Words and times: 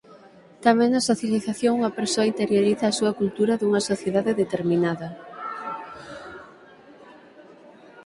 Tamén 0.65 0.89
na 0.91 1.07
socialización 1.09 1.77
unha 1.79 1.95
persoa 1.99 2.29
interioriza 2.31 2.85
a 2.87 2.95
súa 2.99 3.15
cultura 3.19 3.53
dunha 3.61 3.81
sociedade 3.89 4.37
determinada. 4.41 5.09